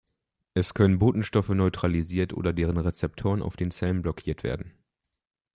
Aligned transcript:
Es 0.55 0.73
können 0.73 0.97
Botenstoffe 0.97 1.49
neutralisiert 1.49 2.33
oder 2.33 2.53
deren 2.53 2.77
Rezeptoren 2.77 3.43
auf 3.43 3.55
den 3.55 3.69
Zellen 3.69 4.01
blockiert 4.01 4.43
werden. 4.43 4.73